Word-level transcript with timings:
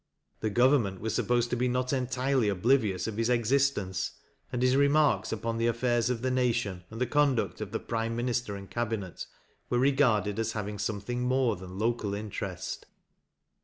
The 0.39 0.49
Government 0.49 0.99
was 0.99 1.13
supposed 1.13 1.51
to 1.51 1.55
be 1.55 1.67
not 1.67 1.93
entirely 1.93 2.49
oblivious 2.49 3.05
of 3.05 3.17
his 3.17 3.29
existence, 3.29 4.13
and 4.51 4.63
his 4.63 4.75
remarks 4.75 5.31
upon 5.31 5.59
the 5.59 5.67
affairs 5.67 6.09
of 6.09 6.23
the 6.23 6.31
nation, 6.31 6.83
and 6.89 6.99
the 6.99 7.05
conduct 7.05 7.61
of 7.61 7.71
the 7.71 7.79
Prime 7.79 8.15
Minister 8.15 8.55
and 8.55 8.67
Cabinet, 8.67 9.27
were 9.69 9.77
regarded 9.77 10.39
as 10.39 10.53
hiving 10.53 10.79
something 10.79 11.21
more 11.21 11.55
than 11.55 11.77
local 11.77 12.15
interest. 12.15 12.87